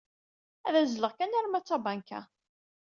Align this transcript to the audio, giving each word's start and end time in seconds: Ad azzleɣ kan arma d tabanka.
Ad 0.67 0.75
azzleɣ 0.81 1.11
kan 1.17 1.37
arma 1.37 1.59
d 1.63 1.65
tabanka. 1.65 2.21